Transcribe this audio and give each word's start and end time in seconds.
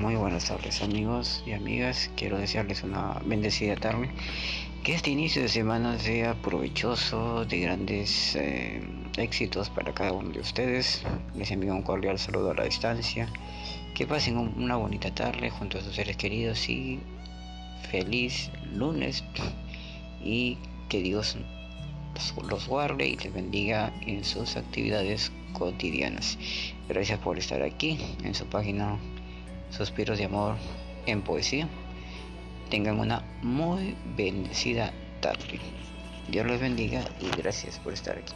Muy 0.00 0.16
buenas 0.16 0.46
tardes 0.46 0.82
amigos 0.82 1.42
y 1.46 1.52
amigas. 1.52 2.10
Quiero 2.16 2.38
desearles 2.38 2.82
una 2.82 3.20
bendecida 3.24 3.76
tarde. 3.76 4.10
Que 4.82 4.94
este 4.94 5.10
inicio 5.10 5.42
de 5.42 5.48
semana 5.48 5.98
sea 5.98 6.34
provechoso, 6.34 7.44
de 7.44 7.60
grandes 7.60 8.34
eh, 8.34 8.82
éxitos 9.16 9.70
para 9.70 9.92
cada 9.92 10.12
uno 10.12 10.30
de 10.30 10.40
ustedes. 10.40 11.02
Les 11.34 11.50
envío 11.50 11.74
un 11.74 11.82
cordial 11.82 12.18
saludo 12.18 12.50
a 12.50 12.54
la 12.54 12.64
distancia. 12.64 13.28
Que 13.94 14.06
pasen 14.06 14.38
una 14.38 14.76
bonita 14.76 15.14
tarde 15.14 15.50
junto 15.50 15.78
a 15.78 15.82
sus 15.82 15.94
seres 15.94 16.16
queridos 16.16 16.68
y 16.68 16.98
feliz 17.90 18.50
lunes. 18.72 19.22
Y 20.24 20.58
que 20.88 21.02
Dios 21.02 21.36
los 22.48 22.66
guarde 22.66 23.06
y 23.06 23.16
les 23.16 23.32
bendiga 23.32 23.92
en 24.06 24.24
sus 24.24 24.56
actividades 24.56 25.30
cotidianas. 25.52 26.38
Gracias 26.88 27.18
por 27.18 27.38
estar 27.38 27.62
aquí 27.62 27.98
en 28.24 28.34
su 28.34 28.46
página 28.46 28.98
Suspiros 29.72 30.18
de 30.18 30.26
Amor 30.26 30.56
en 31.06 31.22
Poesía. 31.22 31.68
Tengan 32.70 33.00
una 33.00 33.22
muy 33.42 33.96
bendecida 34.16 34.92
tarde. 35.20 35.60
Dios 36.28 36.46
los 36.46 36.60
bendiga 36.60 37.02
y 37.20 37.28
gracias 37.36 37.78
por 37.78 37.92
estar 37.92 38.18
aquí. 38.18 38.34